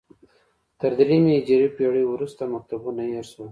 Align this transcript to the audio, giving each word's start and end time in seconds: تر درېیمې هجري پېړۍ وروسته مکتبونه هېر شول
تر 0.79 0.91
درېیمې 0.99 1.31
هجري 1.39 1.67
پېړۍ 1.77 2.03
وروسته 2.07 2.41
مکتبونه 2.53 3.01
هېر 3.11 3.25
شول 3.31 3.49